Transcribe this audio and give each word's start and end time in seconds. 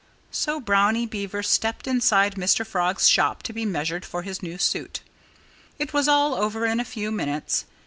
So 0.31 0.59
Brownie 0.59 1.05
Beaver 1.05 1.43
stepped 1.43 1.85
inside 1.85 2.33
Mr. 2.33 2.65
Frog's 2.65 3.07
shop 3.07 3.43
to 3.43 3.53
be 3.53 3.65
measured 3.67 4.03
for 4.03 4.23
his 4.23 4.41
new 4.41 4.57
suit. 4.57 5.01
It 5.77 5.93
was 5.93 6.07
all 6.07 6.33
over 6.33 6.65
in 6.65 6.79
a 6.79 6.85
few 6.85 7.11
minutes. 7.11 7.65